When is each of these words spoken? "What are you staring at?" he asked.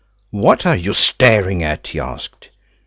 "What 0.31 0.65
are 0.65 0.75
you 0.75 0.93
staring 0.93 1.61
at?" 1.63 1.85
he 1.89 1.99
asked. 1.99 2.49